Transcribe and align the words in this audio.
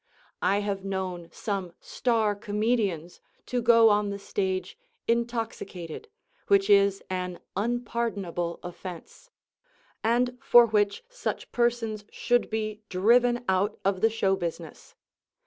I 0.41 0.61
have 0.61 0.83
known 0.83 1.29
some 1.31 1.73
star 1.79 2.33
comedians 2.35 3.21
to 3.45 3.61
go 3.61 3.89
on 3.91 4.09
the 4.09 4.17
stage 4.17 4.75
intoxicated, 5.07 6.07
which 6.47 6.71
is 6.71 7.03
an 7.11 7.39
unpardonable 7.55 8.59
offense, 8.63 9.29
and 10.03 10.39
for 10.41 10.65
which 10.65 11.03
such 11.07 11.51
persons 11.51 12.05
should 12.09 12.49
be 12.49 12.81
driven 12.89 13.45
out 13.47 13.79
of 13.85 14.01
the 14.01 14.09
show 14.09 14.35
business. 14.35 14.95